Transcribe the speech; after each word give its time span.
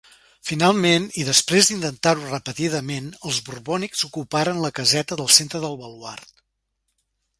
Finalment, 0.49 1.03
i 1.23 1.25
després 1.27 1.67
d'intentar-ho 1.71 2.31
repetidament, 2.31 3.11
els 3.31 3.43
borbònics 3.51 4.03
ocuparen 4.11 4.65
la 4.65 4.73
caseta 4.81 5.19
del 5.21 5.31
centre 5.41 5.63
del 5.67 5.79
baluard. 5.83 6.35